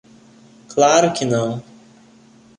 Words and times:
Claro 0.67 1.13
que 1.13 1.25
não 1.25 1.63